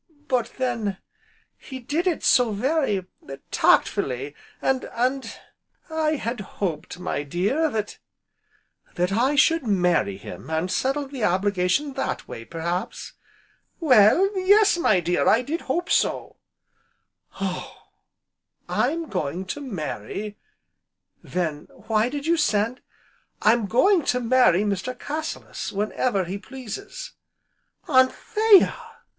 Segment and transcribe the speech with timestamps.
[0.27, 0.97] But then
[1.55, 3.05] he did it so very
[3.51, 5.31] tactfully, and and
[5.91, 7.99] I had hoped, my dear that"
[8.95, 13.13] "That I should marry him, and settle the obligation that way, perhaps?"
[13.79, 16.37] "Well, yes my dear, I did hope so"
[17.39, 17.83] "Oh!
[18.67, 20.35] I'm going to marry"
[21.23, 22.81] "Then why did you send"
[23.43, 24.97] "I'm going to marry Mr.
[24.97, 27.11] Cassilis whenever he pleases!"
[27.87, 28.73] "Anthea!"